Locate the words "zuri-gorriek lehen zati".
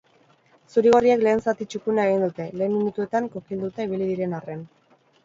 0.75-1.67